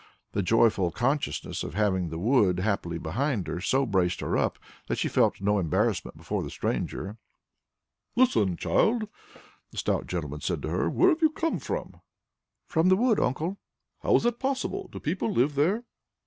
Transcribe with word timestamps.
The 0.31 0.41
joyful 0.41 0.89
consciousness 0.89 1.61
of 1.63 1.75
having 1.75 2.09
the 2.09 2.17
wood 2.17 2.59
happily 2.59 2.97
behind 2.97 3.45
her 3.47 3.61
so 3.61 3.85
braced 3.85 4.19
her 4.21 4.35
up, 4.35 4.57
that 4.87 4.97
she 4.97 5.07
felt 5.07 5.39
no 5.39 5.59
embarrassment 5.59 6.17
before 6.17 6.41
the 6.41 6.49
stranger. 6.49 7.17
"Listen, 8.15 8.57
child!" 8.57 9.07
the 9.69 9.77
stout 9.77 10.07
gentleman 10.07 10.41
said 10.41 10.63
to 10.63 10.69
her. 10.69 10.89
"Where 10.89 11.09
have 11.09 11.21
you 11.21 11.29
come 11.29 11.59
from?" 11.59 12.01
"From 12.65 12.89
the 12.89 12.97
wood, 12.97 13.19
Uncle." 13.19 13.59
"How 14.01 14.15
is 14.15 14.23
that 14.23 14.39
possible? 14.39 14.87
Do 14.91 14.99
people 14.99 15.31
live 15.31 15.53
there?" 15.53 15.83